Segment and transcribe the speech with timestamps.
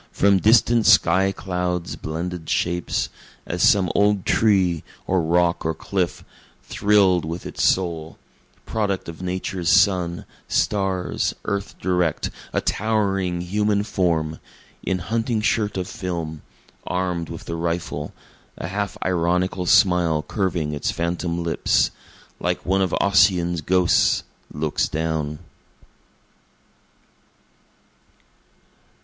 [0.11, 3.09] from distant sky clouds' blended shapes,
[3.45, 6.23] As some old tree, or rock or cliff,
[6.63, 8.17] thrill'd with its soul,
[8.65, 14.39] Product of Nature's sun, stars, earth direct a towering human form,
[14.81, 16.41] In hunting shirt of film,
[16.87, 18.11] arm'd with the rifle,
[18.57, 21.91] a half ironical smile curving its phantom lips,
[22.39, 25.37] Like one of Ossian's ghosts looks down.